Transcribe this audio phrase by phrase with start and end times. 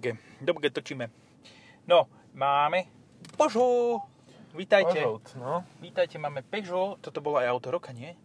[0.00, 0.16] Dobge.
[0.40, 1.12] Dobge točíme.
[1.84, 2.88] No, máme
[3.36, 4.00] Peugeot.
[4.56, 4.96] Vítajte.
[4.96, 5.60] Peugeot, no.
[5.76, 6.96] Vítajte, máme Peugeot.
[7.04, 8.16] Toto bolo aj auto roka, nie?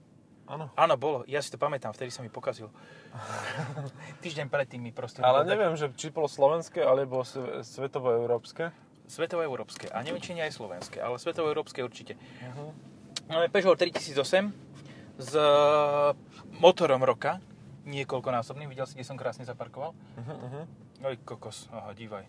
[0.48, 0.72] Áno.
[0.80, 1.28] Áno, bolo.
[1.28, 2.72] Ja si to pamätám, vtedy sa mi pokazil.
[4.24, 5.20] Týždeň predtým mi proste...
[5.20, 8.72] Ale bolo neviem, že či bolo slovenské, alebo sve- svetovo-európske.
[9.12, 9.92] Svetovo-európske.
[9.92, 12.16] A neviem, či nie aj slovenské, ale svetovo-európske určite.
[12.16, 12.72] Uh-huh.
[13.28, 14.16] Máme Peugeot 3008
[15.20, 15.44] s e,
[16.56, 17.44] motorom roka.
[17.84, 18.72] Niekoľkonásobným.
[18.72, 19.92] Videl si, kde som krásne zaparkoval?
[19.92, 20.85] Uh-huh, uh-huh.
[21.02, 21.68] Oj, kokos.
[21.72, 22.24] Aha, dívaj.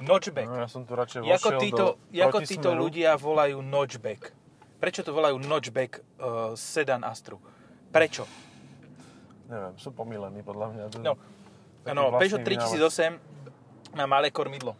[0.00, 0.48] Notchback.
[0.48, 4.32] No, ja som tu radšej Jako títo, jako títo ľudia volajú notchback.
[4.80, 7.36] Prečo to volajú notchback uh, sedan Astru?
[7.92, 8.24] Prečo?
[9.44, 10.82] Neviem, sú pomílení podľa mňa.
[10.88, 10.98] To
[11.90, 12.80] No, vlastný Peugeot vynález.
[13.92, 14.72] 3008 má malé kormidlo.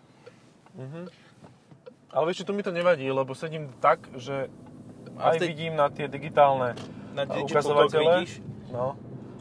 [0.73, 1.09] Mhm.
[2.11, 4.51] Ale vieš, tu mi to nevadí, lebo sedím tak, že
[5.17, 6.75] aj tej- vidím na tie digitálne
[7.13, 8.11] Na a digital ukazovatele.
[8.17, 8.33] vidíš?
[8.73, 8.97] No.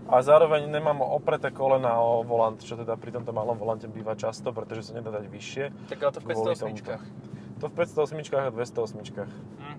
[0.10, 4.50] A zároveň nemám opreté kolena o volant, čo teda pri tomto malom volante býva často,
[4.50, 5.66] pretože sa nedá dať vyššie.
[5.86, 9.78] Tak ale to v Kvôli 508 To v 508 a 208 hm.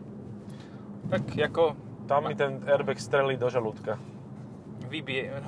[1.11, 1.75] Tak ako
[2.07, 3.99] Tam mi ten airbag strelí do žalúdka.
[4.87, 5.35] vybije...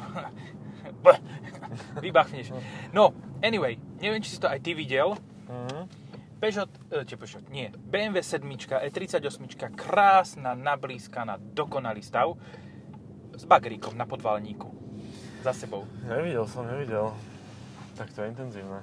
[2.04, 2.50] Vybachneš.
[2.90, 5.14] No, anyway, neviem, či si to aj ty videl.
[5.46, 6.02] Mhm.
[6.42, 8.42] Peugeot, e, či Peugeot, nie, BMW 7,
[8.90, 9.46] E38,
[9.78, 12.34] krásna, nablískaná, dokonalý stav
[13.34, 14.68] s bagríkom na podvalníku
[15.42, 15.84] za sebou.
[16.04, 17.10] Nevidel som, nevidel.
[17.96, 18.80] Tak to je intenzívne.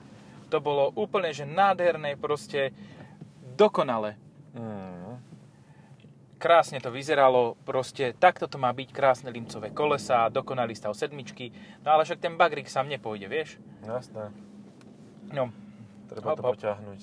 [0.49, 2.73] To bolo úplne, že nádherné, proste
[3.55, 4.17] dokonale.
[4.53, 5.21] Mm.
[6.39, 11.51] Krásne to vyzeralo, proste takto to má byť, krásne limcové kolesa, dokonalý stav sedmičky,
[11.83, 13.59] no ale však ten bagrík sám nepôjde, vieš?
[13.83, 14.31] Jasné.
[15.35, 15.51] No,
[16.09, 16.53] Treba Hop, to hop.
[16.57, 17.01] potiahnuť.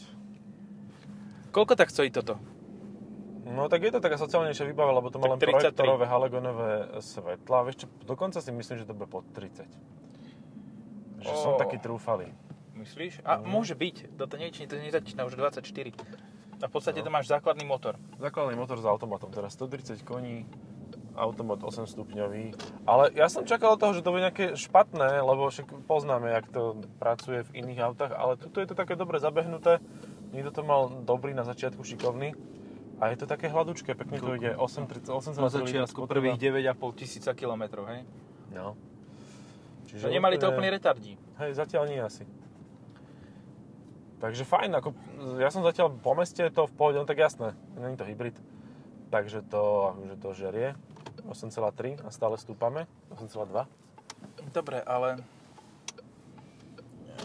[1.55, 2.41] koľko tak stojí toto?
[3.47, 5.55] No tak je to taká sociálnejšia výbava, lebo to má Tak len 33.
[5.55, 7.58] projektorové halogenové svetla.
[7.62, 9.70] Vieš čo, dokonca si myslím, že to bude pod 30.
[11.22, 11.58] Že som Ó.
[11.58, 12.34] taký trúfalý.
[12.74, 13.22] Myslíš?
[13.22, 13.47] A Mhm.
[13.47, 15.94] môže byť, to, nič, to nezačína už 24.
[16.56, 17.97] A v podstate to máš základný motor.
[18.19, 20.48] Základný motor s automatom, teraz 130 koní,
[21.17, 22.52] automat 8 stupňový.
[22.84, 26.48] Ale ja som čakal od toho, že to bude nejaké špatné, lebo však poznáme, jak
[26.52, 29.80] to pracuje v iných autách, ale tuto je to také dobre zabehnuté.
[30.33, 32.36] Niekto to mal dobrý na začiatku, šikovný.
[32.96, 37.84] A je to také hladučké, pekne to ide 8,38 Na začiatku prvých 9,5 tisíca kilometrov,
[37.92, 38.08] hej?
[38.48, 38.73] No.
[39.86, 41.20] Čiže nemali to úplne retardí.
[41.36, 42.24] Hej, zatiaľ nie asi.
[44.17, 44.89] Takže fajn, ako,
[45.36, 48.40] ja som zatiaľ po meste, to v pohode, no tak jasné, není to hybrid.
[49.13, 50.68] Takže to, akože to žerie.
[51.28, 52.89] 8,3 a stále stúpame.
[53.13, 53.68] 8,2.
[54.51, 55.20] Dobre, ale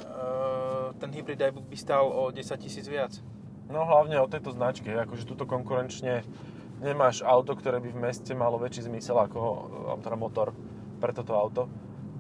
[0.04, 3.16] e, ten hybrid iBook by stal o 10 tisíc viac.
[3.72, 6.28] No hlavne o tejto značke, akože tuto konkurenčne
[6.84, 10.52] nemáš auto, ktoré by v meste malo väčší zmysel ako e, teda motor
[11.00, 11.72] pre toto auto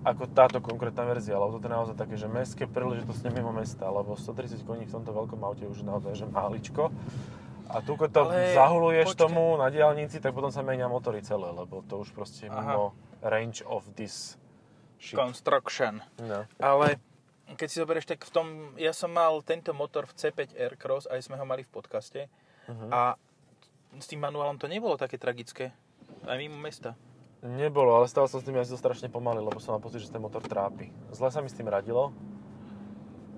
[0.02, 4.18] ako táto konkrétna verzia, lebo to je naozaj také, že mestské príležitosti mimo mesta, lebo
[4.18, 6.90] 130 koní v tomto veľkom aute už je naozaj že máličko.
[7.72, 9.22] A tu, keď to Ale zahuluješ počkaj.
[9.22, 12.98] tomu na diálnici, tak potom sa menia motory celé, lebo to už proste je mimo
[13.22, 14.36] range of this
[14.98, 15.16] shit.
[15.16, 16.02] Construction.
[16.18, 16.50] No.
[16.58, 16.98] Ale
[17.56, 18.48] keď si zoberieš, tak v tom,
[18.78, 22.28] ja som mal tento motor v C5 Aircross, aj sme ho mali v podcaste.
[22.68, 22.88] Mhm.
[22.92, 23.16] A
[24.00, 25.76] s tým manuálom to nebolo také tragické.
[26.24, 26.96] Aj mimo mesta.
[27.42, 30.22] Nebolo, ale stal som s tým asi strašne pomaly, lebo som mal pocit, že ten
[30.22, 30.94] motor trápi.
[31.10, 32.14] Zle sa mi s tým radilo.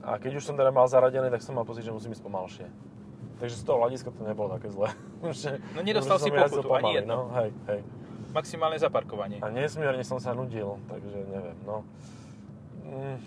[0.03, 2.67] A keď už som teda mal zaradený, tak som mal pocit, že musím ísť pomalšie.
[3.39, 4.91] Takže z toho hľadiska to nebolo také zlé.
[5.23, 7.15] No nedostal si jazdil pokutu, ani pomaly, jedno.
[7.15, 7.81] No, hej, hej.
[8.35, 9.39] Maximálne zaparkovanie.
[9.39, 11.87] A nesmierne som sa nudil, takže neviem, no.
[12.83, 13.17] Mm,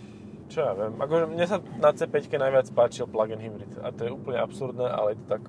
[0.47, 4.11] čo ja viem, akože mne sa na C5 najviac páčil plug-in hybrid a to je
[4.11, 5.43] úplne absurdné, ale je to tak.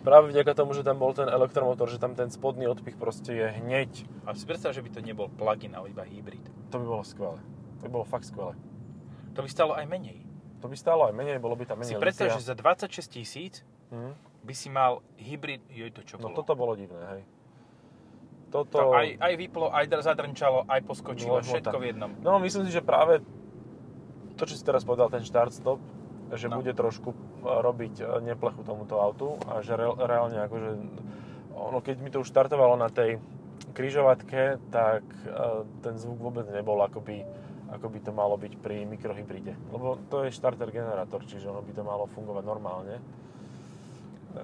[0.00, 3.46] Práve vďaka tomu, že tam bol ten elektromotor, že tam ten spodný odpich proste je
[3.56, 3.90] hneď,
[4.22, 6.42] A si predstav, že by to nebol plug-in, ale iba hybrid.
[6.66, 7.38] to by bolo skvelé.
[7.76, 8.54] To by bolo fakt skvelé.
[9.32, 10.22] To by stalo aj menej.
[10.58, 12.36] To by stálo aj menej, bolo by tam Si menej predstav, litia.
[12.36, 13.54] že za 26 tisíc
[13.88, 14.10] Mhm.
[14.40, 16.34] by si mal hybrid, joj to čo No bolo.
[16.36, 17.22] toto bolo divné, hej.
[18.48, 18.80] Toto...
[18.80, 21.48] To aj, aj vyplo, aj dr- zadrnčalo, aj poskočilo, hmota.
[21.52, 22.10] všetko v jednom.
[22.18, 23.20] No myslím si, že práve
[24.38, 25.82] to, čo si teraz povedal, ten start-stop,
[26.32, 26.62] že No.
[26.62, 30.70] bude trošku e, robiť e, neplechu tomuto autu a že re, reálne akože
[31.58, 33.18] ono, keď mi to už štartovalo na tej
[33.74, 35.28] križovatke, tak e,
[35.82, 37.26] ten zvuk vôbec nebol akoby,
[37.74, 39.56] ako by to malo byť pri mikrohybride.
[39.74, 43.02] Lebo to je starter generátor, čiže ono by to malo fungovať normálne.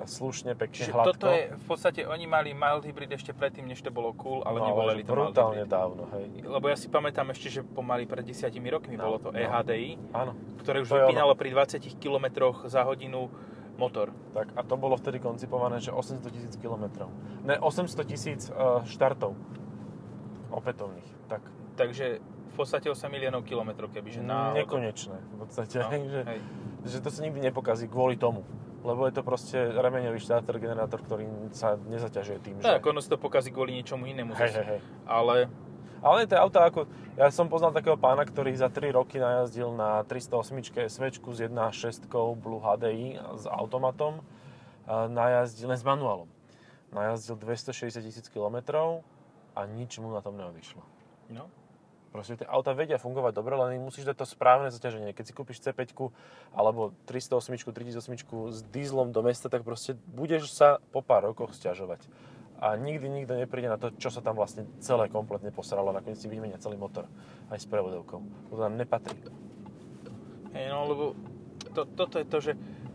[0.04, 1.08] Slušne, pekne, Čiže hladko.
[1.12, 4.58] toto je, v podstate oni mali mild hybrid ešte predtým, než to bolo cool, ale
[4.58, 6.42] no, nevolali že to brutálne dávno, hej.
[6.42, 9.36] Lebo ja si pamätám ešte, že pomaly pred 10 rokmi No, bolo to no.
[9.36, 10.32] EHDI, Áno.
[10.58, 12.26] ktoré už To vypínalo pri 20 km
[12.64, 13.28] za hodinu
[13.76, 14.10] motor.
[14.32, 17.10] Tak a to bolo vtedy koncipované, že 800 tisíc kilometrov.
[17.42, 19.36] Ne, 800 tisíc uh, štartov
[20.50, 21.06] opätovných.
[21.26, 21.42] Tak
[21.74, 24.62] Takže v podstate 8 miliónov kilometrov, kebyže náhodou.
[24.62, 26.40] Nekonečné v podstate, No, že, hej.
[26.86, 28.46] že to sa nikdy nepokazí kvôli tomu.
[28.84, 31.24] Lebo je to proste remeňový štáter, generátor, ktorý
[31.56, 32.68] sa nezaťažuje tým, že...
[32.68, 34.36] Tak, ono sa to pokazí kvôli niečomu inému.
[34.36, 34.80] Hej, hej, hej.
[35.08, 35.48] Ale
[36.04, 36.84] Ale tie auta ako...
[37.16, 42.04] Ja som poznal takého pána, ktorý za 3 roky najazdil na 308 SV s 1.6
[42.36, 44.20] Blue HDI s automatom.
[44.84, 46.28] Najazdil, len s manuálom.
[46.92, 48.60] Najazdil 260 tisíc km
[49.56, 50.84] a nič mu na tom neodišlo.
[51.32, 51.48] no,
[52.14, 55.10] Proste tie auta vedia fungovať dobre, len im musíš dať to správne zaťaženie.
[55.18, 55.98] Keď si kúpiš C5
[56.54, 62.06] alebo 308, 3008 s dízlom do mesta, tak proste budeš sa po pár rokoch stiažovať.
[62.62, 65.90] A nikdy nikto nepríde na to, čo sa tam vlastne celé kompletne posralo.
[65.90, 67.10] Nakoniec si vymenia celý motor
[67.50, 68.22] aj s prevodovkou.
[68.22, 69.18] To tam nepatrí.
[70.54, 71.04] hej, no lebo
[71.74, 72.52] to, toto je to, že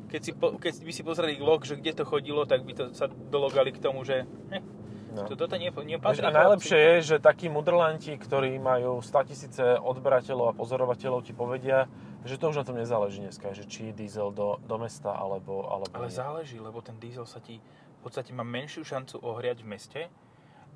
[0.08, 2.96] keď, si po, keď by si pozreli log, že kde to chodilo, tak by to
[2.96, 4.24] sa dologali k tomu, že
[4.56, 4.64] eh,
[5.10, 5.26] No.
[5.26, 6.22] to, toto nie, nepatrí.
[6.22, 11.90] a najlepšie je, že takí mudrlanti, ktorí majú 100 tisíce odberateľov a pozorovateľov, ti povedia,
[12.22, 15.66] že to už na tom nezáleží dneska, že či je diesel do, do mesta alebo,
[15.66, 16.14] alebo Ale nie.
[16.14, 20.02] záleží, lebo ten diesel sa ti v podstate má menšiu šancu ohriať v meste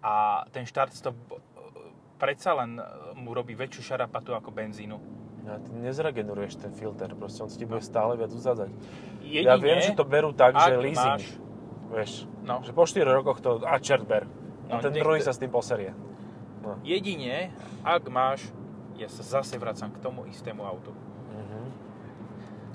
[0.02, 1.38] a ten štart to b-
[2.18, 2.82] predsa len
[3.14, 4.98] mu robí väčšiu šarapatu ako benzínu.
[5.44, 8.72] Ja, ty nezregeneruješ ten filter, proste on si ti bude stále viac uzádzať.
[9.22, 11.36] Jedine, ja viem, že to berú tak, ak že leasing, máš-
[11.94, 12.60] vieš, No.
[12.60, 14.25] že po 4 rokoch to, a čert ber.
[14.66, 15.94] No, ten nech druhý sa s tým poserie.
[16.60, 16.80] No.
[16.81, 18.50] Jedine, ak máš,
[18.94, 20.92] ja sa zase vracam k tomu istému autu.
[21.30, 21.60] Mhm.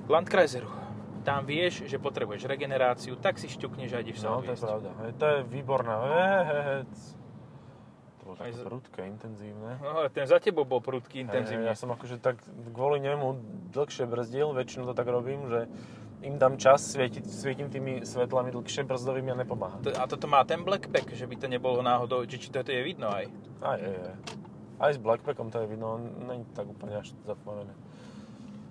[0.07, 0.69] Landkreiseru.
[1.21, 4.91] Tam vieš, že potrebuješ regeneráciu, tak si šťukneš a ideš sa No, to je pravda.
[4.99, 6.93] Hej, to je výborná vec.
[8.19, 9.77] To bolo také z- prudké, intenzívne.
[9.79, 11.67] No, ten za tebou bol prudký Hej, intenzívne.
[11.67, 12.41] ja som akože tak
[12.71, 13.37] kvôli nemu
[13.69, 15.69] dlhšie brzdil, väčšinou to tak robím, že
[16.21, 19.79] im dám čas, svietiť, svietim tými svetlami dlhšie brzdovými a nepomáha.
[19.81, 22.83] To- A toto má ten blackpack, že by to nebolo náhodou, že či toto je
[22.83, 23.31] vidno aj.
[23.61, 24.17] Aj, aj, aj.
[24.79, 27.75] Aj s Blackpackom to je vidno, není to tak úplne až zatmavené.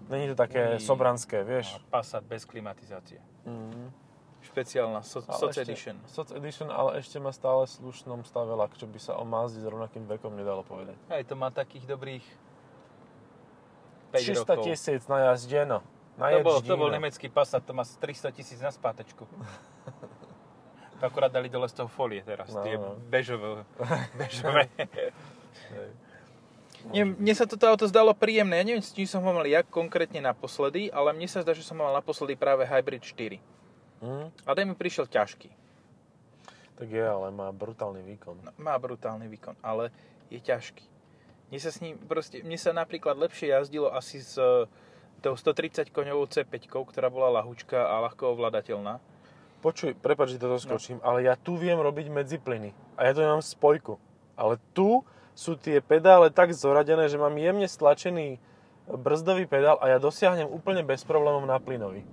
[0.07, 0.79] Není to také Ui.
[0.79, 1.67] sobranské, vieš.
[1.69, 3.19] A Passat bez klimatizácie.
[3.43, 3.91] Mhm.
[4.39, 5.95] Špeciálna so, Soc ešte- Edition.
[6.05, 9.67] Soc Edition, ale ešte má stále slušnom stave lak, čo by sa o Mazde s
[9.67, 10.95] rovnakým vekom nedalo povedať.
[11.07, 12.23] Aj to má takých dobrých
[14.09, 14.63] 5 600 rokov.
[14.63, 15.83] tisíc na jazdeno.
[16.17, 19.23] Na To bol, to bol nemecký Passat, to má 300 tisíc na spátečku.
[20.97, 22.97] To akurát dali dole z toho folie teraz, No, tie no.
[22.97, 23.61] bežové.
[24.17, 24.65] bežové.
[26.89, 29.61] Nie, mne sa toto auto zdalo príjemné, ja neviem, s čím som ho mal ja
[29.61, 33.37] konkrétne naposledy, ale mne sa zdá, že som ho mal naposledy práve Hybrid 4.
[34.01, 34.25] Mhm.
[34.41, 35.53] A ten mi prišiel ťažký.
[36.81, 38.37] Tak je, ale má brutálny výkon.
[38.41, 39.93] No, Má brutálny výkon, ale
[40.33, 40.85] je ťažký.
[41.49, 44.65] Mne sa s ním proste, mne sa napríklad lepšie jazdilo asi s e,
[45.21, 49.01] tou 130 koňovou C5, ktorá bola lahúčka a ľahko ovladateľná.
[49.57, 52.71] Počuj, prepáč, že to skočím, ale ja tu viem robiť medziplyny.
[52.93, 53.97] A ja tu mám spojku.
[54.37, 55.01] Ale tu
[55.33, 58.37] sú tie pedále tak zoradené, že mám jemne stlačený
[58.87, 62.05] brzdový pedál a ja dosiahnem úplne bez problémov na plynový.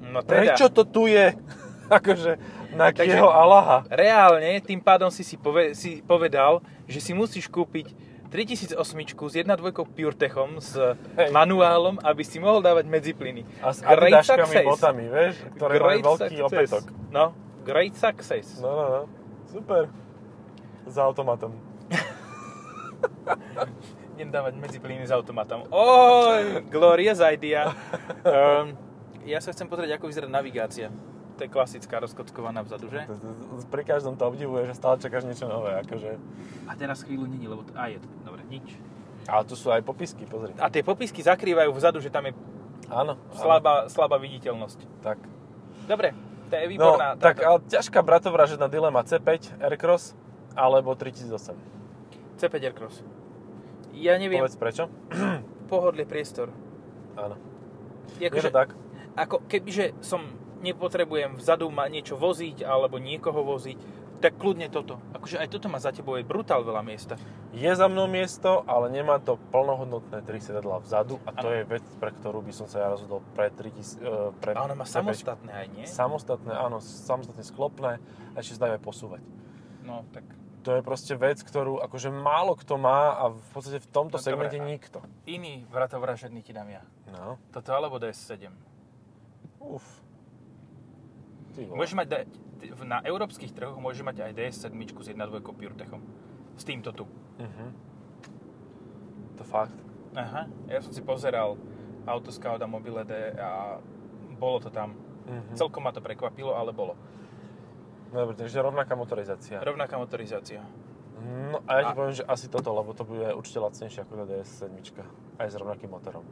[0.00, 1.36] No teda, Prečo to tu je?
[1.88, 2.36] akože
[2.76, 3.84] na Takže- kieho Allaha.
[3.88, 7.96] reálne tým pádom si si, pove, si povedal, že si musíš kúpiť
[8.28, 10.76] 3008 s 1.2 PureTechom s
[11.16, 11.32] Hej.
[11.32, 13.48] manuálom, aby si mohol dávať medziplyny.
[13.64, 14.68] A s Great adidaškami success.
[14.68, 15.34] botami, vieš?
[15.56, 16.48] Ktoré Great majú veľký success.
[16.48, 16.84] opätok.
[17.08, 17.24] No,
[17.64, 18.46] great success.
[18.60, 19.02] No, no, no.
[19.48, 19.88] Super.
[20.84, 21.56] Za automatom.
[24.18, 25.70] Idem dávať medziplyny s automatom.
[25.70, 27.70] Oj, glorious idea.
[28.26, 28.74] Um,
[29.30, 30.90] ja sa chcem pozrieť, ako vyzerá navigácia.
[31.38, 33.06] To je klasická rozkockovaná vzadu, že?
[33.66, 35.70] Pri každom to obdivuje, že stále čakáš niečo nové.
[35.76, 36.18] Akože.
[36.66, 37.62] A teraz chvíľu není, lebo...
[37.72, 38.08] A je to.
[38.22, 38.74] Dobre, nič.
[39.24, 40.50] Ale tu sú aj popisky, pozri.
[40.56, 42.34] A tie popisky zakrývajú vzadu, že tam je
[42.88, 43.14] Áno.
[43.14, 43.14] áno.
[43.30, 44.78] slabá, slabá viditeľnosť.
[44.98, 45.18] Tak.
[45.86, 46.10] Dobre,
[46.48, 47.08] to je No, výborná.
[47.14, 49.28] tak táto- ale ťažká bratovražedná dilema C5
[49.58, 50.18] Aircross
[50.52, 51.54] alebo 3008.
[52.34, 52.96] C5 Aircross.
[53.92, 54.90] Ja neviem, Povedz prečo?
[55.66, 56.50] pohodlie priestor.
[57.14, 57.38] Áno.
[58.16, 58.72] Je Je to tak?
[59.14, 60.24] Ako kebyže som
[60.60, 63.78] nepotrebujem vzadu ma niečo voziť alebo niekoho voziť,
[64.18, 64.98] tak kľudne toto.
[65.12, 67.14] Akože aj toto má za tebou je brutál veľa miesta.
[67.48, 71.54] Je za mnou miesto, ale nemá to plnohodnotné 3 sedadlá vzadu a to Áno.
[71.54, 74.74] je vec, pre ktorú by som sa ja rozhodol pre 3000, e, pre A ono
[74.74, 74.98] má C5.
[74.98, 75.86] samostatné aj, nie?
[75.86, 79.22] Samostatné, áno, samostatne sklopné a ešte sa dá aj posúvať.
[79.80, 80.26] No, tak
[80.58, 84.20] To je proste vec, ktorú akože málo kto má a v podstate v tomto No,
[84.20, 84.98] segmente dobre, nikto.
[85.24, 86.82] iný vratovražedný ti dám ja.
[87.08, 87.38] No.
[87.48, 88.50] Toto alebo DS7.
[89.60, 89.86] Uf.
[91.58, 91.76] Ty vole.
[91.76, 92.26] Môžeš mať, da-
[92.86, 95.98] na európskych trhoch môžeš mať aj DS7 s 1.2 PureTechom.
[96.54, 97.04] S týmto tu.
[97.36, 97.66] Mhm.
[99.34, 99.74] To fakt.
[100.14, 101.58] Aha, ja som si pozeral
[102.04, 103.82] Autoscout a Mobile D a
[104.32, 104.94] bolo to tam.
[105.26, 105.54] Mhm.
[105.54, 106.94] Celkom ma to prekvapilo, ale bolo.
[108.08, 109.60] No dobre, takže rovnaká motorizácia.
[109.60, 110.62] Rovnaká motorizácia.
[111.18, 114.12] No a ja ti A- poviem, že asi toto, lebo to bude určite lacnejšie ako
[114.14, 114.70] tá DS7.
[115.36, 116.22] Aj s rovnakým motorom.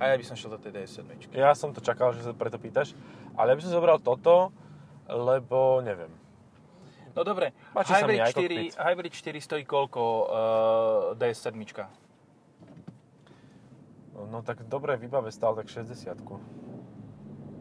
[0.00, 1.04] A ja by som šiel do tej DS7.
[1.36, 2.96] Ja som to čakal, že sa preto pýtaš,
[3.36, 4.48] ale ja by som zobral toto,
[5.04, 6.08] lebo neviem.
[7.12, 8.72] No dobre, Páči Hybrid aj 4, kokpit.
[8.80, 11.52] Hybrid 4 stojí koľko uh, DS7?
[14.30, 16.16] No tak dobre výbave stál tak 60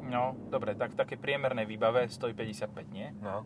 [0.10, 3.14] No, dobre, tak v takej priemernej výbave stojí 55, nie?
[3.22, 3.46] No,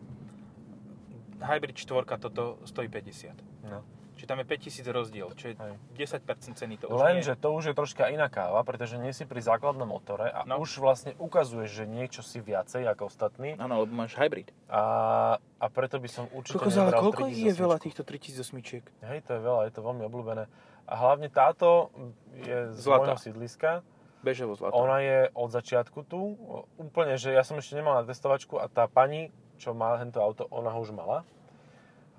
[1.42, 3.34] Hybrid 4 toto stojí 50.
[3.68, 3.82] no.
[4.14, 5.74] Čiže tam je 5000 rozdiel, čo je Hej.
[6.22, 6.22] 10%
[6.54, 9.84] ceny to už Lenže to už je troška iná káva, pretože nie si pri základnom
[9.84, 10.58] motore a No.
[10.58, 14.54] už vlastne ukazuješ, že niečo si viacej ako ostatní Áno, lebo máš hybrid.
[14.66, 14.82] a,
[15.36, 17.58] a preto by som určite Kokos, ale koľko je 3008.
[17.58, 19.04] veľa týchto 3008?
[19.04, 20.44] Hej, to je veľa, je to veľmi obľúbené.
[20.84, 21.90] A hlavne táto
[22.36, 23.12] je z Zlatá.
[23.12, 23.70] môjho sídliska.
[24.20, 24.72] Bežovo zlato.
[24.74, 26.38] Ona je od začiatku tu.
[26.76, 30.48] Úplne, že ja som ešte nemal na testovačku a tá pani, čo má tento auto,
[30.48, 31.28] ona ho už mala.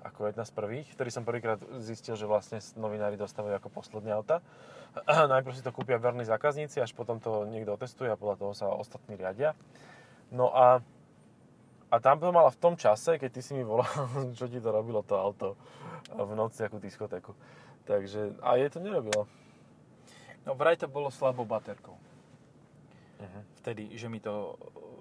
[0.06, 4.38] Ako jedna z prvých, ktorý som prvýkrát zistil, že vlastne novinári dostávajú ako posledné auta.
[5.34, 8.66] Najprv si to kúpia verní zákazníci, až potom to niekto otestuje a podľa toho sa
[8.70, 9.58] ostatní riadia.
[10.30, 10.78] No a,
[11.90, 13.90] a tam to mala v tom čase, keď ty si mi volal,
[14.38, 15.58] čo ti to robilo to auto
[16.14, 17.34] v noci ako diskotéku.
[17.86, 19.26] Takže, a je to nerobilo.
[20.46, 21.98] No vraj to bolo slabou baterkou.
[23.18, 23.40] Mhm.
[23.62, 24.54] Vtedy, že mi to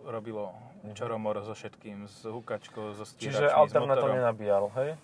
[0.05, 0.53] robilo
[0.93, 4.17] čoromor so všetkým, s hukačkou, so Čiže stíračmi, s alternátor motorom.
[4.21, 4.89] nenabíjal, hej?
[4.93, 4.97] E,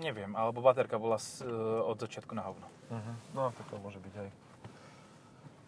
[0.00, 1.44] Neviem, alebo baterka bola e,
[1.84, 2.66] od začiatku na hovno.
[2.88, 3.14] Uh-huh.
[3.34, 4.28] No, tak to môže byť aj.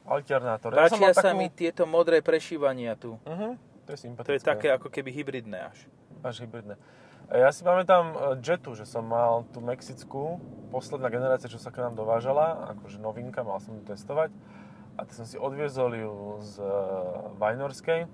[0.06, 0.70] Alternátor.
[0.70, 1.38] Ja Páčia mal sa takú...
[1.42, 3.18] mi tieto modré prešívania tu.
[3.26, 3.58] Uh-huh.
[3.86, 4.38] To je To sympatické.
[4.38, 5.78] je také ako keby hybridné až.
[6.22, 6.78] Až hybridné.
[7.26, 10.38] A Ja si pamätám e, Jetu, že som mal tú mexickú,
[10.70, 14.30] posledná generácia, čo sa k nám dovážala, akože novinka, mal som ju testovať.
[14.96, 16.70] A tak som si odviezol ju z e,
[17.42, 18.06] Vajnorskej.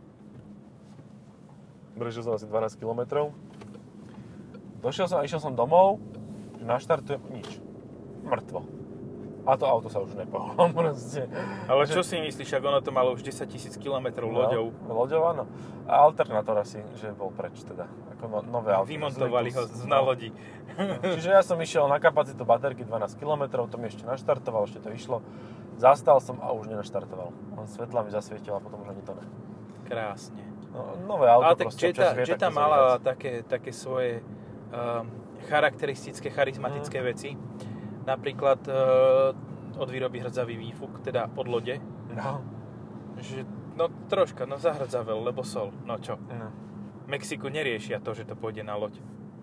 [2.03, 3.31] Brežil som asi 12 km.
[4.83, 6.03] Došiel som a išiel som domov,
[6.59, 7.63] že naštartujem, nič.
[8.27, 8.67] Mŕtvo.
[9.43, 11.31] A to auto sa už nepohlo proste.
[11.71, 14.75] Ale čo si myslíš, ak ono to malo už 10 tisíc km loďou?
[14.87, 15.47] No, loďou, áno.
[15.87, 17.87] A alternátor asi, že bol preč teda.
[18.19, 18.91] Ako no, nové auto.
[18.91, 20.31] Vymontovali ho z- na lodi.
[21.19, 24.91] Čiže ja som išiel na kapacitu baterky 12 km, to mi ešte naštartoval, ešte to
[24.95, 25.23] išlo.
[25.79, 27.31] Zastal som a už nenaštartoval.
[27.59, 29.27] On svetla mi zasvietil a potom už ani to ne.
[29.91, 30.52] Krásne.
[30.73, 35.05] No, nové auto Ale tak proste Jetta, vie Jetta mala také, také svoje um,
[35.45, 37.07] charakteristické, charizmatické Mhm.
[37.07, 37.31] veci.
[38.03, 39.37] Napríklad uh,
[39.75, 41.77] od výroby hrdzavý výfuk, teda od lode.
[42.11, 42.41] No,
[43.15, 45.71] Že, no troška, no zahrdzavel, lebo sol.
[45.85, 46.17] No čo?
[46.19, 46.49] no.
[47.05, 48.97] Mexiku neriešia to, že to pôjde na loď.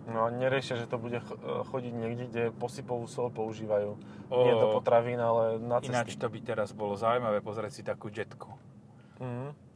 [0.08, 1.38] no neriešia, že to bude ch-
[1.70, 3.94] chodiť niekde, kde posypovú sol používajú.
[4.28, 4.38] Ó.
[4.42, 5.94] Nie do potravín, ale na cesty.
[5.94, 8.50] Ináč to by teraz bolo zaujímavé pozrieť si takú jetku.
[9.20, 9.69] Mhm.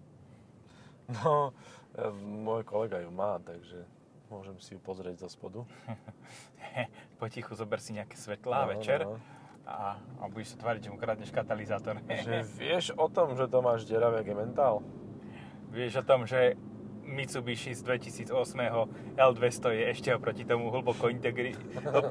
[1.24, 1.52] No,
[1.94, 3.84] e, môj kolega ju má, takže
[4.32, 5.60] môžem si ju pozrieť zo spodu.
[7.22, 9.20] Potichu zober si nejaké svetlá No, večer no.
[9.64, 12.04] A, a budeš sa tváriť, že mu kradneš katalizátor.
[12.28, 14.84] Že vieš o tom, že to máš deravé jak je mentál?
[15.72, 16.60] Vieš o tom, že
[17.04, 18.32] Mitsubishi z 2008
[19.16, 21.56] L200 je ešte oproti tomu hlboko integri-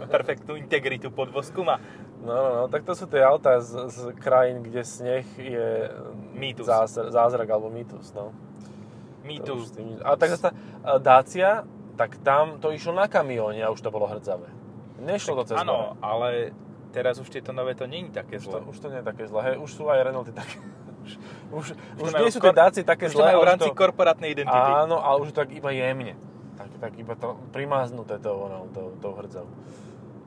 [0.09, 1.77] perfektnú integritu podvozku má.
[2.21, 5.91] No, no, no, tak to sú tie autá z, z krajín, kde sneh je
[6.37, 6.69] Mýtus.
[6.69, 8.33] zázr- zázrak alebo mýtus, no.
[9.23, 10.55] My To tu, už s tým nič- A tak zase e,
[10.99, 11.63] Dacia,
[11.97, 14.51] tak tam to išlo na kamióne a už to bolo hrdzavé.
[15.03, 16.55] Nešlo to cez áno, ale
[16.95, 18.61] teraz už tieto nové to je také Už to, zlé.
[18.71, 19.41] už to nie je také zlé.
[19.43, 20.59] Hej, už sú aj Renaulty také.
[21.03, 21.19] Už,
[21.51, 21.67] už,
[21.99, 23.35] už to nie sú tie Dacie také Už to zlé.
[23.35, 24.55] majú v už rámci to, korporátnej identity.
[24.55, 26.15] Áno, ale už to tak iba jemne.
[26.55, 29.51] Tak, tak iba to primáznuté tou, no, tou, tou hrdzou.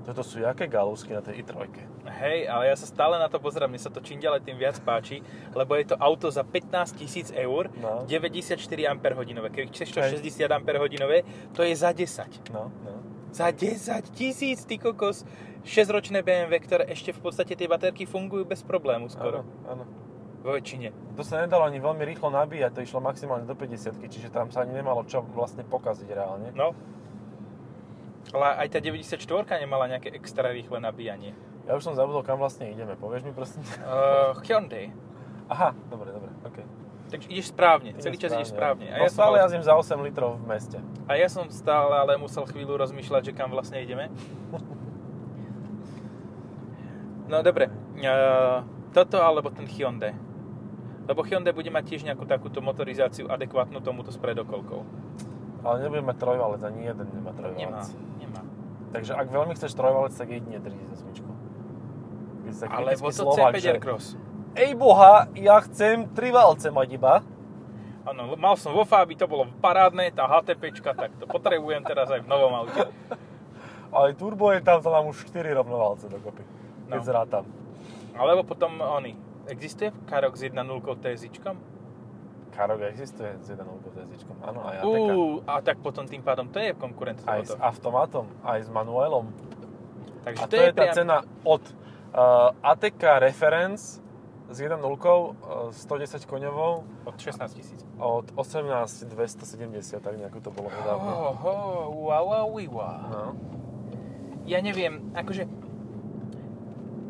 [0.05, 1.65] Toto sú jaké galúsky na tej i3.
[2.05, 4.77] Hej, ale ja sa stále na to pozerám, mne sa to čím ďalej tým viac
[4.85, 5.25] páči,
[5.57, 8.05] lebo je to auto za 15 tisíc eur, No.
[8.05, 8.93] 94 Ah.
[9.49, 10.21] Keď chceš to Hej.
[10.21, 11.25] 60 Ah,
[11.57, 12.53] to je za 10.
[12.53, 12.93] No, no.
[13.33, 15.25] Za 10 tisíc, ty kokos.
[15.65, 19.41] 6-ročné BMW, ktoré ešte v podstate tie baterky fungujú bez problému skoro.
[19.65, 19.83] Áno, áno.
[20.45, 21.17] Vo väčšine.
[21.17, 24.61] To sa nedalo ani veľmi rýchlo nabíjať, to išlo maximálne do 50 čiže tam sa
[24.61, 26.53] ani nemalo čo vlastne pokaziť reálne.
[26.53, 26.77] No.
[28.33, 29.21] Ale aj tá 94
[29.61, 31.37] nemala nejaké extra rýchle nabíjanie.
[31.65, 33.61] Ja už som zabudol, kam vlastne ideme, povieš mi prosím?
[33.81, 34.93] Uh, Hyundai.
[35.49, 36.57] Aha, dobre, dobre, OK.
[37.05, 38.89] Takže ideš správne, celý Idem čas ideš správne.
[38.89, 40.77] No som stále mal- jazdím za 8 litrov v meste.
[41.05, 44.09] A ja som stále ale musel chvíľu rozmýšľať, že kam vlastne ideme.
[47.25, 47.73] No dobre,
[48.05, 48.61] uh,
[48.93, 50.13] toto alebo ten Hyundai.
[51.09, 54.85] Lebo Hyundai bude mať tiež nejakú takúto motorizáciu adekvátnu tomuto s predokolkou.
[55.65, 57.85] Ale nebudem mať trojvalec, ani jeden nemá Nemá, trojvalec.
[58.15, 58.41] nemá.
[58.91, 61.25] Takže ak veľmi chceš trojvalec, tak jedine 38.
[62.39, 64.05] Keď si taký Alebo to Slovák, C5 že Aircross.
[64.55, 67.13] Ej boha, ja chcem tri valce mať iba.
[68.05, 72.21] Áno, mal som vo Fabi, to bolo parádne, tá HTPčka, tak to potrebujem teraz aj
[72.21, 72.85] v novom aute.
[73.95, 76.45] Ale turbo je tam, to mám už 4 rovnovalce dokopy.
[76.85, 77.03] Keď No.
[77.03, 77.43] zrátam.
[78.13, 79.17] Alebo potom oni.
[79.45, 80.61] Existuje Karok s 1.0
[80.95, 81.57] TSIčkom?
[82.55, 84.35] Karok existuje s 1.0 TSIčkom.
[84.39, 84.87] Áno, aj ATK.
[84.87, 89.27] Uú, a tak potom tým pádom to je konkurent Aj s automatom, aj s manuelom.
[90.23, 93.99] Takže A to, je, tá priam- cena od uh, ATK Reference
[94.49, 97.81] s 1.0 uh, 110 koňovou Od 16 tisíc.
[97.99, 101.11] od 18 270, tak nejako to bolo nedávno.
[101.11, 101.55] Oho,
[102.07, 102.99] wow, wow, wow.
[103.11, 103.23] No.
[104.45, 105.49] Ja neviem, akože...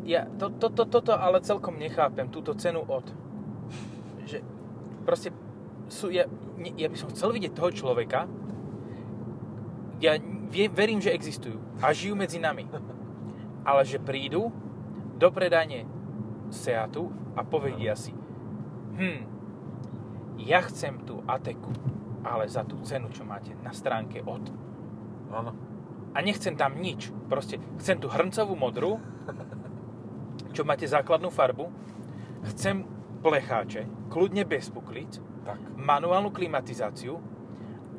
[0.06, 3.04] Ja to, to, to, toto ale celkom nechápem, túto cenu od...
[4.24, 4.40] Že
[5.06, 5.30] proste
[5.86, 6.26] sú, ja,
[6.58, 8.26] ja by som chcel vidieť toho človeka,
[10.02, 10.18] ja
[10.50, 12.66] vie, verím, že existujú a žijú medzi nami.
[13.68, 14.50] Ale že prídu
[15.16, 15.86] do predane
[16.50, 18.14] Seatu a povedia si
[18.96, 19.20] hm,
[20.40, 21.72] ja chcem tú Ateku,
[22.24, 24.50] ale za tú cenu, čo máte na stránke od
[25.32, 25.52] Áno.
[26.12, 27.12] a nechcem tam nič.
[27.28, 28.98] Proste chcem tú hrncovú modrú,
[30.56, 31.68] čo máte základnú farbu,
[32.52, 32.84] chcem
[33.24, 35.60] plecháče, kľudne bez puklic, Tak.
[35.76, 37.20] manuálnu klimatizáciu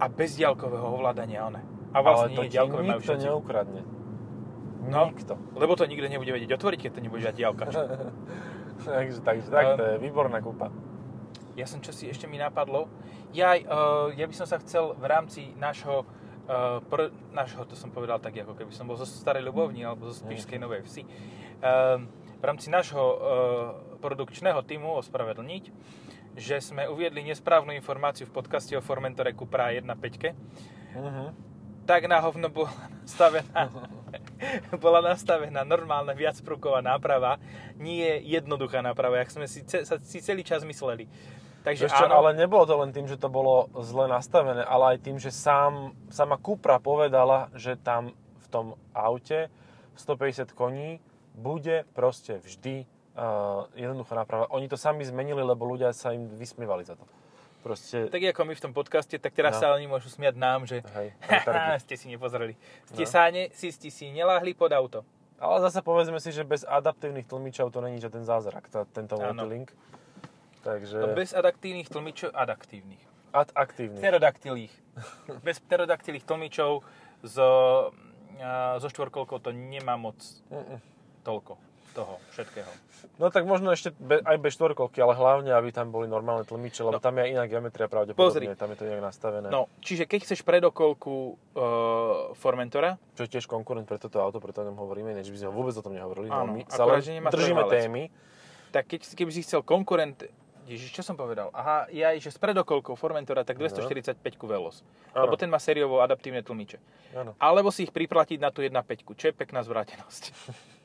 [0.01, 1.61] a bez diaľkového ovládania one.
[1.93, 3.25] A vlastne Ale to nie, diaľkové majú všetci.
[3.29, 3.81] neukradne.
[4.89, 5.13] No.
[5.13, 5.37] Nikto.
[5.53, 7.73] Lebo to nikto nebude vedieť otvoriť, keď to nebude dať diaľkač.
[8.87, 10.73] takže, takže tak, to je výborná kúpa.
[11.53, 12.89] Ja som čo si ešte mi napadlo.
[13.29, 16.01] Ja, uh, ja by som sa chcel v rámci nášho,
[16.49, 20.09] uh, pr, nášho, to som povedal tak, ako keby som bol zo Starej Ľubovni alebo
[20.09, 21.03] zo Spišskej Novej Vsi.
[21.05, 22.01] Uh,
[22.37, 23.17] v rámci nášho uh,
[23.97, 25.63] produkčného týmu ospravedlniť,
[26.37, 30.37] že sme uviedli nesprávnu informáciu v podcaste o Formentore Cupra 1.5,
[30.97, 31.29] Uh-huh.
[31.85, 33.69] tak na hovno bola nastavená,
[34.81, 37.37] bola nastavená normálna viacprúková náprava,
[37.77, 41.05] nie jednoduchá náprava, jak sme si, ce, sa si celý čas mysleli.
[41.61, 45.03] Takže čo, áno, ale nebolo to len tým, že to bolo zle nastavené, ale aj
[45.03, 48.65] tým, že sám, sama Cupra povedala, že tam v tom
[48.95, 49.51] aute
[49.99, 51.03] 150 koní
[51.35, 52.87] bude proste vždy
[53.17, 54.45] uh, jednoduchá náprava.
[54.49, 57.03] Oni to sami zmenili, lebo ľudia sa im vysmievali za to.
[57.57, 59.59] Proste, tak ako my v tom podcaste, tak teraz No.
[59.59, 61.09] sa oni môžu smiať nám, že hej,
[61.83, 62.53] ste si nepozreli.
[62.85, 63.09] Ste, No.
[63.09, 65.01] sa ne, si, ste si neláhli pod auto.
[65.37, 69.69] Ale zase povedzme si, že bez adaptívnych tlmičov to není žiaden zázrak, tá, tento multilink.
[70.63, 73.01] Takže No bez adaktívnych tlmičov, adaktívnych.
[73.33, 73.51] ad.
[73.51, 74.73] Pterodaktylých.
[75.45, 76.81] bez pterodaktylých tlmičov
[77.21, 77.49] zo,
[78.39, 80.17] a, zo štvorkolkou to nemá moc
[80.49, 80.79] Mm-mm.
[81.21, 81.57] toľko
[81.97, 82.69] toho všetkého.
[83.17, 86.81] No tak možno ešte be, aj bez štvorkolky, ale hlavne, aby tam boli normálne tlmiče,
[86.81, 87.01] lebo No.
[87.01, 88.45] tam je iná geometria pravdepodobne, Pozri.
[88.53, 89.47] tam je to nejak nastavené.
[89.47, 91.63] No, čiže keď chceš predokolku e,
[92.33, 95.49] Formentora, Čo je tiež konkurent pre toto auto, preto o ňom hovoríme, než by sme
[95.49, 96.29] vôbec o tom nehovorili.
[96.29, 97.73] Áno, no, my sa len držíme trvalec.
[97.73, 98.03] témy.
[98.69, 100.21] tak keď, keby si chcel konkurent,
[100.67, 101.47] Ježiš, čo som povedal?
[101.51, 104.83] Aha, ja že s predokolkou Formentora, tak 245 Velos.
[105.15, 105.23] Áno.
[105.23, 106.75] Lebo ten má sériovo adaptívne tlmiče.
[107.15, 107.31] Áno.
[107.39, 108.75] Alebo si ich priplatiť na tú 1.5,
[109.15, 110.23] čo je pekná zvrátenosť.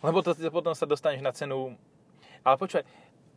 [0.00, 1.76] Lebo to potom sa dostaneš na cenu...
[2.40, 2.88] Ale počúvaj,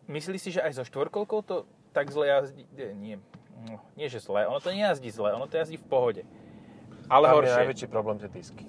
[0.08, 1.56] myslíš si, že aj so štvorkolkou to
[1.92, 2.64] tak zle jazdí?
[2.96, 3.20] Nie,
[3.68, 6.24] no, nie že zle, ono to nejazdí zle, ono to jazdí v pohode.
[7.12, 7.60] Ale Tam je horšie.
[7.68, 8.66] najväčší problém tie disky.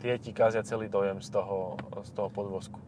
[0.00, 2.80] Tie ti kazia celý dojem z toho, z toho podvozku.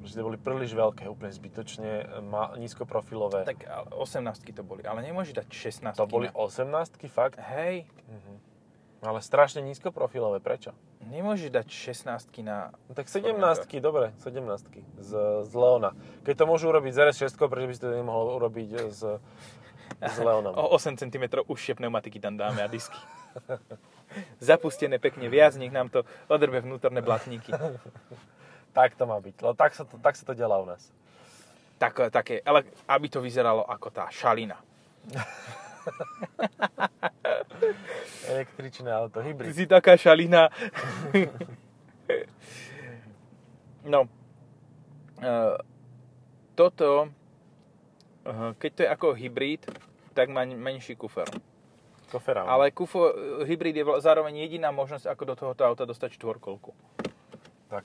[0.00, 3.44] Proste boli príliš veľké, úplne zbytočne, ma, nízkoprofilové.
[3.44, 7.36] Tak 18 to boli, ale nemôžeš dať 16 to boli 18 fakt?
[7.38, 8.27] Hej, Mhm.
[8.98, 10.74] Ale strašne nízkoprofilové, prečo?
[11.08, 12.70] nemôžeš dať 16 na...
[12.86, 13.32] No tak 17
[13.80, 15.10] dobre, 17 z,
[15.48, 15.96] z Leona.
[16.22, 19.00] Keď to môžu urobiť z RS6, prečo by si to nemohol urobiť s,
[19.98, 20.52] s Leonom?
[20.54, 23.00] O 8 cm užšie pneumatiky tam dáme a disky.
[24.44, 27.56] Zapustené pekne viac, nech nám to odrbe vnútorné blatníky.
[28.68, 30.92] Tak to má byť, lebo tak sa to, tak sa to delá u nás.
[31.82, 34.54] Tak, také, ale aby to vyzeralo ako tá šalina.
[38.28, 39.54] Električné auto, Ty hybrid.
[39.54, 40.48] si taká šalina.
[43.84, 44.08] no.
[45.18, 45.58] Uh,
[46.54, 47.10] toto,
[48.22, 49.62] uh, keď to je ako hybrid,
[50.14, 51.26] tak má menší kufer.
[52.08, 52.48] Koferám.
[52.48, 53.12] Ale kufo,
[53.44, 56.72] hybrid je zároveň jediná možnosť, ako do tohoto auta dostať štvorkolku.
[57.68, 57.84] Tak.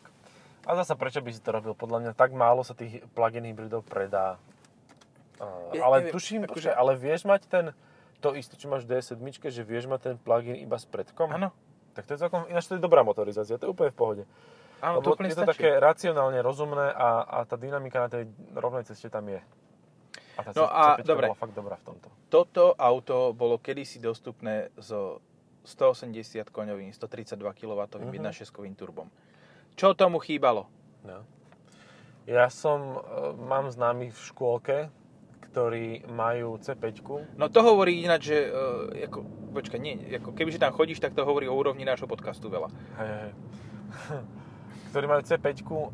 [0.63, 1.75] A zase prečo by si to robil?
[1.75, 4.39] Podľa mňa tak málo sa tých plug-in hybridov predá.
[5.41, 7.65] Uh, Ja ale neviem, tuším, akože- ale vieš mať ten,
[8.23, 11.27] to isté, čo máš v DS7, že vieš mať ten plug-in iba s predkom?
[11.29, 11.51] Áno,
[11.91, 14.23] Tak to je celkom, ináč to je dobrá motorizácia, to je úplne v pohode.
[14.79, 15.59] áno, Lebo to úplne je to stačí.
[15.59, 19.43] také racionálne rozumné a, a tá dynamika na tej rovnej ceste tam je.
[20.33, 21.25] A tá No a, C5 dobre.
[21.27, 22.07] bola fakt dobrá v tomto.
[22.27, 25.21] Toto auto bolo kedysi dostupné so
[25.63, 26.09] 180
[26.45, 28.09] koňovým, 132 kW Mhm.
[28.09, 29.07] 1.6 turbom.
[29.73, 30.65] Čo tomu chýbalo?
[31.03, 31.21] No.
[32.23, 32.99] Ja som, e,
[33.37, 34.77] mám známych v škôlke,
[35.53, 37.05] ktorí majú C5,
[37.37, 38.49] No to hovorí ináč, že...
[38.49, 39.21] Uh, ako,
[39.53, 42.73] počkaj, nie, ako kebyže tam chodíš, tak to hovorí o úrovni nášho podcastu veľa.
[42.97, 43.31] hej, hej,
[44.89, 45.45] ktorí majú C5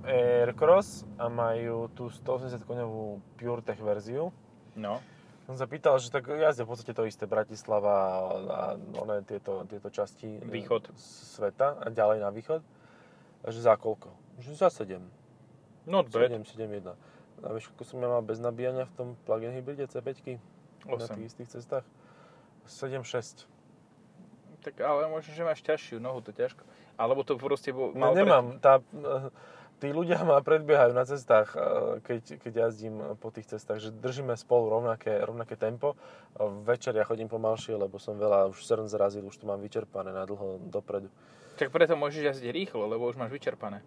[0.07, 4.31] Aircross a majú tú 180 koňovú PureTech verziu.
[4.79, 5.03] No.
[5.43, 7.95] Som sa pýtal, že tak jazdia v podstate to isté Bratislava
[8.47, 10.91] a one, tieto, tieto časti e, Východ.
[10.95, 12.61] sveta a ďalej na východ.
[13.43, 14.11] A že za koľko?
[14.39, 14.99] Že za 7.
[15.87, 16.31] Not bad.
[16.31, 16.91] 7, 7, 1.
[17.43, 20.39] A vieš, koľko som ja mal bez nabíjania v tom plug-in hybride C5
[20.87, 21.15] na 8.
[21.15, 21.85] tých istých cestách?
[22.67, 23.47] 7, 6.
[24.59, 26.61] Tak ale možno, že máš ťažšiu nohu, to ťažko.
[26.99, 27.95] Alebo to proste bol...
[27.95, 28.59] No nemám.
[28.59, 29.31] Tá, eh,
[29.79, 34.35] tí ľudia ma predbiehajú na cestách, eh, keď, keď jazdím po tých cestách, že držíme
[34.35, 35.95] spolu rovnaké, rovnaké tempo.
[36.67, 40.27] Večer ja chodím pomalšie, lebo som veľa už srn zrazil, už to mám vyčerpané na
[40.27, 41.07] dlho dopredu.
[41.55, 43.79] Tak preto môžeš jazdiť rýchlo, lebo už máš vyčerpané.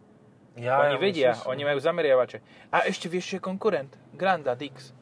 [0.56, 2.38] Ja, oni vedia, oni majú zameriavače.
[2.68, 3.92] A ešte vieš, čo je konkurent?
[4.12, 4.92] Granda Dix.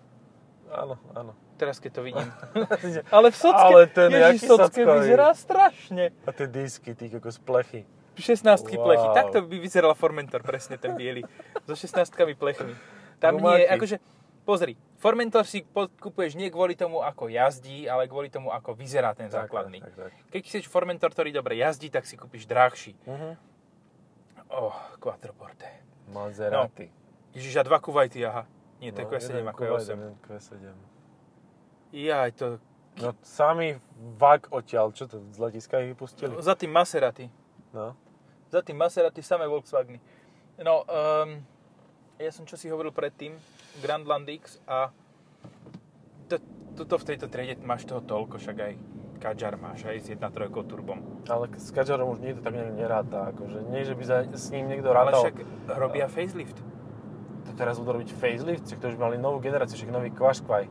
[0.70, 1.34] Áno, áno.
[1.58, 2.28] Teraz keď to vidím.
[3.14, 6.14] Ale v Socke, Ale ten Ježiš, Socke vyzerá strašne.
[6.24, 7.80] A tie disky, tí ako z plechy.
[8.16, 8.84] 16 Wow.
[8.84, 9.06] plechy.
[9.12, 11.24] Takto by vyzeral Formentor, presne ten biely.
[11.66, 12.72] So 16 plechmi.
[13.20, 13.68] Tam nie, Gumáky.
[13.76, 13.96] akože,
[14.44, 19.28] pozri, Formentor si kupuješ nie kvôli tomu, ako jazdí, ale kvôli tomu, ako vyzerá ten
[19.28, 19.80] Tak, základný.
[19.80, 20.12] Tak, tak, tak.
[20.32, 22.92] Keď chceš Formentor, ktorý dobre jazdí, tak si kúpiš drahší.
[23.04, 23.36] Uh-huh.
[24.50, 25.66] Oh, Quattroporte.
[26.10, 26.90] Maserati.
[27.34, 28.46] Ježiš, a dva Kuwaity, aha.
[28.82, 29.90] Nie, to je No, Q7 jeden ako je Kuwait, 8.
[29.94, 30.54] jeden Q7.
[31.92, 32.46] Jaj, to...
[33.00, 33.78] No sami
[34.18, 36.34] vak odtiaľ, čo to z letiska ich vypustili?
[36.42, 37.30] Za tým Maserati.
[37.70, 37.94] No.
[38.50, 40.02] Za tým Maserati samé Volkswageny.
[40.60, 41.38] No, um,
[42.18, 43.38] ja som čo si hovoril predtým,
[43.78, 44.90] Grandland X a
[46.28, 46.42] to,
[46.76, 48.72] tuto v tejto triede máš toho toľko, však aj
[49.20, 50.24] Kadjar máš aj s 1.3
[50.64, 51.20] turbom.
[51.28, 53.28] Ale s Kadžarom už nikto tak neráta.
[53.30, 55.22] Akože nie, že by za, s ním niekto Ale rátal.
[55.28, 55.36] však
[55.76, 56.56] robia facelift.
[57.44, 60.66] To teraz budú robiť facelift, však to už mali novú generáciu, však nový Quashqai.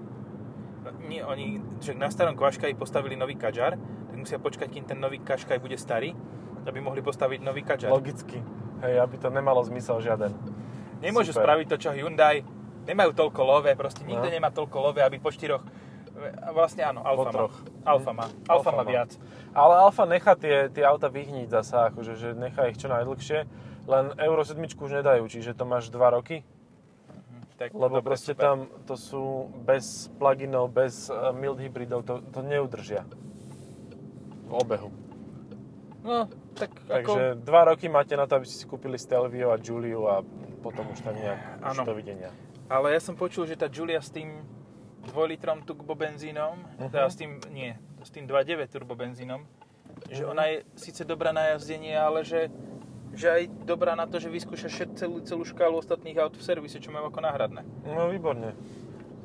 [1.05, 5.21] Nie, oni, však na starom Qashqai postavili nový Kadjar, tak musia počkať, kým ten nový
[5.21, 6.17] Qashqai bude starý,
[6.65, 7.93] aby mohli postaviť nový Kadjar.
[7.93, 8.41] Logicky.
[8.81, 10.33] Hej, aby to nemalo zmysel žiaden.
[10.99, 11.45] Nemôžu Super.
[11.45, 12.41] spraviť to, čo Hyundai.
[12.87, 14.33] Nemajú toľko lové, proste nikto No.
[14.33, 15.61] nemá toľko lové, aby po štyroch...
[16.51, 17.47] Vlastne áno, Alfa má.
[17.87, 18.25] Alfa má.
[18.45, 19.15] Alfa Alfa má viac.
[19.55, 23.47] Ale Alfa nechá tie, tie auta vyhniť zasa, akože, že nechá ich čo najdlhšie.
[23.89, 26.45] Len Euro 7 už nedajú, čiže to máš 2 roky.
[27.59, 28.43] Tak, Lebo dobre, proste super.
[28.43, 33.03] tam to sú bez pluginov, bez eh, mild hybridov, to, to neudržia.
[34.47, 34.95] V obehu.
[35.99, 37.43] No, tak Takže ako...
[37.43, 40.23] 2 roky máte na to, aby ste si kúpili Stelvio a Giuliu a
[40.63, 41.83] potom už tak nejak Áno.
[41.83, 42.31] už dovidenia.
[42.71, 44.39] Ale ja som počul, že tá Giulia s tým
[45.07, 46.89] 2 litrom turbo benzínom, Mhm.
[46.91, 47.71] teda s tým, nie,
[48.03, 49.45] s tým 2.9 turbo benzínom,
[50.09, 50.31] že Mhm.
[50.31, 52.51] ona je síce dobrá na jazdenie, ale že,
[53.13, 56.77] že aj dobrá na to, že vyskúšaš všet- celú, celú škálu ostatných aut v servise,
[56.77, 57.61] čo majú ako náhradné.
[57.85, 58.53] No výborne.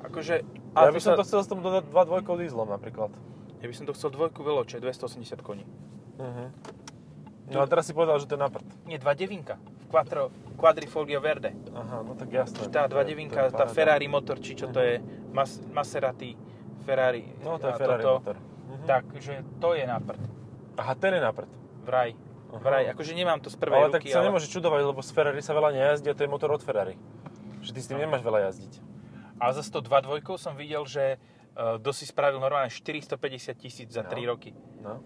[0.03, 0.45] Akože...
[0.75, 3.11] Ja by som sa- to chcel s tomu dodať 2 dvojkou dieselom napríklad.
[3.61, 5.65] Ja by som to chcel dvojku Veloce, 280 koní.
[6.19, 6.45] Mhm.
[7.47, 8.65] No a teraz si povedal, že to je na prd.
[8.85, 9.57] Nie, 2.9.
[9.87, 11.53] Quattro, Quadrifoglio Verde.
[11.71, 12.67] Aha, no tak jasné.
[12.67, 13.65] Tá To je- 2.9, to je tá.
[13.67, 14.99] Ferrari motor, či čo to je,
[15.35, 16.39] Mas, Maserati,
[16.83, 17.27] Ferrari.
[17.43, 18.15] No to je a Ferrari toto.
[18.23, 18.37] motor.
[18.65, 18.85] Mhm.
[18.87, 20.23] Takže to je na prd.
[20.75, 21.51] Aha, ten je na prd.
[21.83, 22.11] Vraj.
[22.49, 22.63] Aha.
[22.63, 22.85] Vraj.
[22.95, 24.27] Akože nemám to z prvej Ale ruky, tak sa ale...
[24.31, 26.95] nemôže čudovať, lebo z Ferrari sa veľa nejazdí a to je motor od Ferrari.
[27.61, 28.73] Že ty s tým nemáš veľa jazdiť.
[29.35, 33.19] Ale za 102 dvojkou som videl, že uh, dosi spravil normálne 450
[33.59, 34.11] tisíc za No.
[34.15, 34.55] 3 roky.
[34.79, 35.03] No.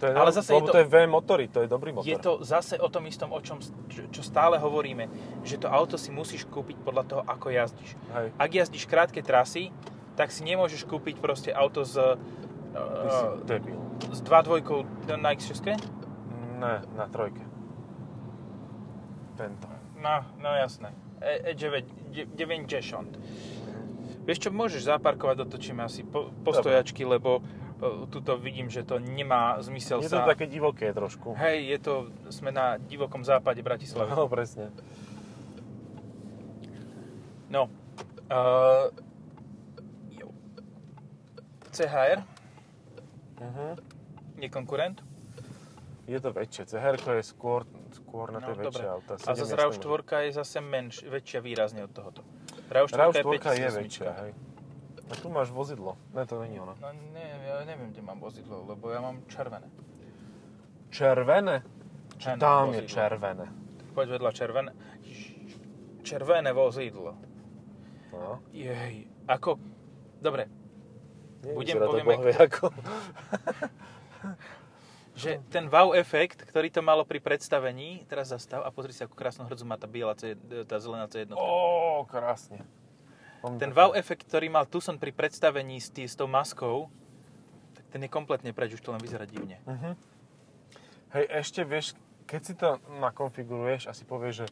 [0.00, 0.80] To je, Ale zase je lebo to- to...
[0.80, 2.08] je V motory, to je dobrý motor.
[2.08, 3.60] Je to zase o tom istom, o čom,
[3.92, 5.12] čo, stále hovoríme,
[5.44, 8.00] že to auto si musíš kúpiť podľa toho, ako jazdíš.
[8.16, 8.32] Hej.
[8.40, 9.68] Ak jazdíš krátke trasy,
[10.16, 12.16] tak si nemôžeš kúpiť proste auto s, uh,
[14.08, 14.88] s 2 dvojkou
[15.20, 15.68] na X6?
[16.60, 17.44] Ne, na trojke.
[19.36, 19.68] Tento.
[20.00, 20.96] No, no jasné.
[21.20, 21.84] E, E9
[22.36, 24.24] 90.
[24.24, 27.59] Vieš čo, môžeš zaparkovať, dotočíme asi po, postojačky, lebo e,
[28.06, 30.28] tuto vidím, že to nemá zmysel Je to sa...
[30.28, 31.32] také divoké trošku.
[31.34, 31.92] Hej, je to,
[32.28, 34.12] sme na divokom západe Bratislavy.
[34.12, 34.68] No, presne.
[37.48, 37.66] No.
[38.30, 38.92] Uh,
[40.12, 40.28] jo.
[41.72, 42.22] CHR,
[43.40, 43.72] Uh-huh.
[44.36, 45.00] je konkurent.
[46.04, 46.68] Je to väčšie.
[46.68, 48.94] chr je skôr, skôr na tie No, väčšie dobre.
[49.00, 49.12] auta.
[49.16, 52.20] A zase Sedem RAV4 miestne je zase menš, väčšia výrazne od tohoto.
[52.68, 53.80] RAV4, RAV4 je je 5008.
[53.80, 54.30] väčšia, hej.
[55.10, 55.98] A tu máš vozidlo.
[56.14, 56.78] Ne, to není ono.
[56.78, 59.66] No ne, ja neviem, kde mám vozidlo, lebo ja mám červené.
[60.88, 61.66] Červené?
[62.20, 62.94] Áno, Tam je vozidlo.
[62.94, 63.46] červené.
[63.90, 64.72] Poď vedľa červené.
[66.00, 67.18] Červené vozidlo.
[68.10, 68.38] No.
[68.50, 69.58] Jej, ako...
[70.16, 70.46] Dobre,
[71.40, 72.64] Budem- Nevyzerá to povieme- bohvie ako...
[75.16, 79.12] že ten wow efekt, ktorý to malo pri predstavení, teraz zastav a pozri si, ako
[79.12, 80.32] krásnu hrdzu má tá biela, C,
[80.64, 81.32] tá zelená C1.
[81.34, 82.64] Ó, krásne.
[83.40, 86.92] Ten wow efekt, ktorý mal Tucson pri predstavení s, tý, s tou maskou,
[87.72, 89.56] tak ten je kompletne preč, už to len vyzerá divne.
[89.64, 89.96] Mhm.
[91.10, 91.98] Hej, ešte vieš,
[92.30, 94.46] keď si to nakonfiguruješ a si povieš, že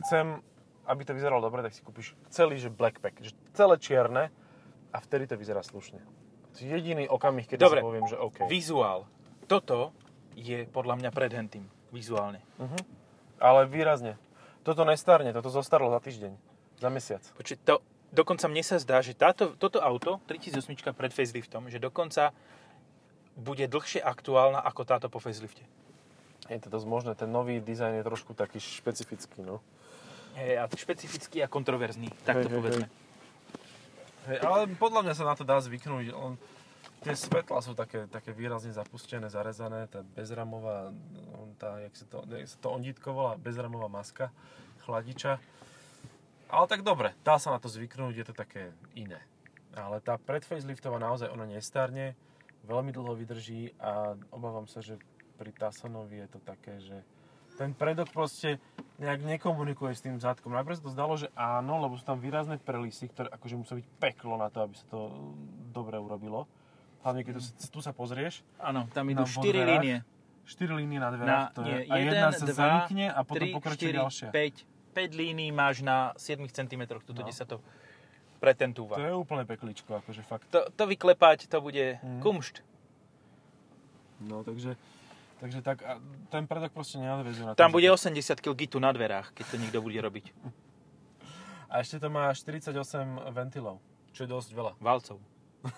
[0.00, 0.40] chcem,
[0.88, 4.32] aby to vyzeralo dobre, tak si kúpiš celý, že blackpack, že celé čierne
[4.88, 6.00] a vtedy to vyzerá slušne.
[6.56, 8.48] To je jediný okamih, keď Dobre, si poviem, že OK.
[8.48, 9.04] Vizuál.
[9.44, 9.92] Toto
[10.32, 12.40] je podľa mňa pred hentým, vizuálne.
[12.56, 12.78] Mhm.
[13.38, 14.16] Ale výrazne.
[14.64, 16.32] Toto nestarne, toto zostarlo za týždeň,
[16.80, 17.22] za mesiac.
[17.36, 17.74] Počuť, to,
[18.12, 22.32] dokonca mne sa zdá, že táto, toto auto, 3008 pred faceliftom, že dokonca
[23.38, 25.62] bude dlhšie aktuálna ako táto po facelifte.
[26.48, 29.60] Je to dosť možné, ten nový dizajn je trošku taký špecifický, no.
[30.38, 32.86] Hej, a špecifický a kontroverzný, tak to Hej, hej, povedzme.
[34.28, 36.14] Hej, ale podľa mňa sa na to dá zvyknúť.
[36.16, 36.40] On,
[37.04, 40.90] tie svetla sú také, také výrazne zapustené, zarezané, tá bezramová,
[41.36, 44.32] on, tá, jak sa to, jak sa to ondítko volá, bezramová maska,
[44.88, 45.36] chladiča.
[46.48, 49.20] Ale tak dobre, dá sa na to zvyknúť, je to také iné.
[49.76, 52.16] Ale tá predfaceliftová naozaj ona nestarne,
[52.64, 54.96] veľmi dlho vydrží a obávam sa, že
[55.36, 56.96] pri Tassonovi je to také, že
[57.60, 58.62] ten predok proste
[58.98, 60.54] nejak nekomunikuje s tým zadkom.
[60.54, 63.86] Najprv sa to zdalo, že áno, lebo sú tam výrazné prelisy, ktoré akože musí byť
[63.98, 65.10] peklo na to, aby sa to
[65.74, 66.46] dobre urobilo.
[67.02, 69.68] Hlavne keď tu, tu sa pozrieš, Áno, tam idú 4 bodverách?
[69.78, 69.96] línie.
[70.48, 73.20] 4 línie na Na, dverách, to je, nie, a jedna sa 1, 2, zamkne a
[73.22, 74.28] potom 3, pokračuje 4, ďalšia.
[74.32, 77.22] 5, 5 línií máš na 7 cm, tuto, No.
[77.22, 77.62] kde sa to
[78.38, 78.94] pretentúva.
[78.94, 80.50] To je úplne pekličko, akože fakt.
[80.50, 82.18] To, to vyklepať, to bude Mhm.
[82.18, 82.66] kumšt.
[84.20, 84.74] No, takže,
[85.38, 88.18] takže tak, a ten predok proste nenadvezuje na Tam bude zadok.
[88.18, 90.34] 80 kg gitu na dverách, keď to niekto bude robiť.
[91.70, 92.74] A ešte to má 48
[93.30, 93.78] ventilov,
[94.10, 94.72] čo je dosť veľa.
[94.78, 95.22] Valcov.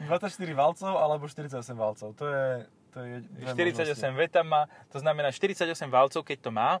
[0.00, 0.20] 24
[0.54, 2.44] valcov alebo 48 valcov, to je...
[2.90, 4.18] To je dve 48 možnosti.
[4.18, 6.78] veta má, to znamená 48 valcov, keď to má,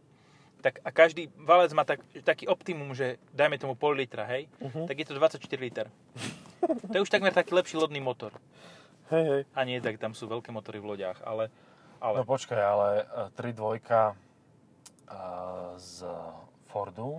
[0.60, 4.86] tak a každý valec má tak, taký optimum, že dajme tomu pol litra, hej, Mhm.
[4.86, 5.86] tak je to 24 liter.
[6.90, 8.36] to je už takmer taký lepší lodný motor.
[9.08, 9.42] Hej, hej.
[9.54, 11.48] A nie, tak tam sú veľké motory v loďach, ale,
[11.98, 12.88] ale No počkaj, ale
[13.34, 14.14] 3 dvojka
[15.76, 16.06] z
[16.66, 17.18] Fordu,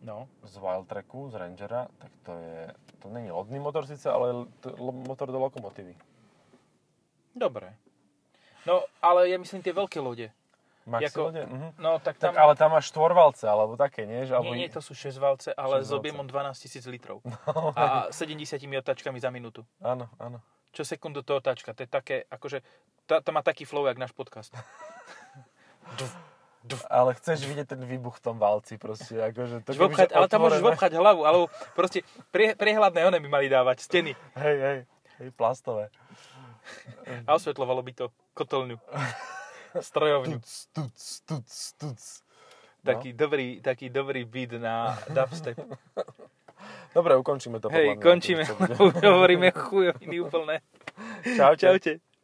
[0.00, 2.58] no, z Wildtracku, z Rangera, tak to je,
[2.98, 4.72] to není lodný motor síce, ale to,
[5.04, 5.92] motor do lokomotívy.
[7.36, 7.76] Dobre.
[8.66, 10.32] No, ale ja myslím tie veľké lode.
[10.86, 11.42] Maxi Jako- lode?
[11.46, 11.68] Mhm.
[11.78, 12.30] No, tak tam...
[12.34, 14.22] Tak, ale tam máš štvorvalce, alebo také, nie?
[14.26, 15.98] Že, alebo Nie, nie, to sú 6 valce, ale s Šesť valce.
[15.98, 17.20] objemom 12 tisíc litrov.
[17.46, 19.66] No, A 70 otáčkami za minútu.
[19.82, 20.38] áno, áno.
[20.70, 21.72] Čo sekundu to otáčka.
[21.72, 22.60] To je také, akože,
[23.08, 24.52] to, to má taký flow, jak náš podcast.
[26.90, 29.62] Ale chceš vidieť ten výbuch v tom valci proste, akože...
[29.62, 31.46] To Môžeš vopchať, ale tam môžeš vopchať hlavu, alebo
[31.78, 32.02] proste
[32.34, 34.18] prie, priehľadné one by mali dávať, steny.
[34.34, 34.78] Hej, hej,
[35.22, 35.94] hej, plastové.
[37.26, 38.76] A osvetľovalo by to kotolňu.
[39.76, 40.40] Strojovňu.
[40.40, 42.00] Tuc, tuc, tuc, tuc.
[42.86, 45.58] Taký dobrý, taký dobrý beat na dubstep.
[46.94, 47.68] Dobre, ukončíme to.
[47.68, 48.46] Hej, končíme.
[49.04, 50.64] hovoríme chujoviny úplné.
[51.36, 51.60] Čaute.
[51.60, 51.92] Čaute.